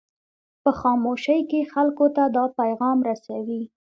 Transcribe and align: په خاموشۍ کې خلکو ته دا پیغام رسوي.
په 0.63 0.69
خاموشۍ 0.79 1.39
کې 1.49 1.69
خلکو 1.73 2.05
ته 2.15 2.23
دا 2.35 2.45
پیغام 2.59 2.97
رسوي. 3.09 3.61